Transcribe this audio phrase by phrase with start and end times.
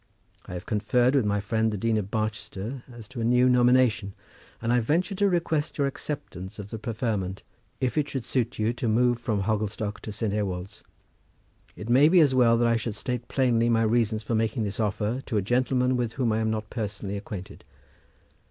[0.47, 4.15] I have conferred with my friend the Dean of Barchester as to a new nomination,
[4.59, 7.43] and I venture to request your acceptance of the preferment,
[7.79, 10.33] if it should suit you to move from Hogglestock to St.
[10.33, 10.81] Ewolds.
[11.75, 14.79] It may be as well that I should state plainly my reasons for making this
[14.79, 17.63] offer to a gentleman with whom I am not personally acquainted.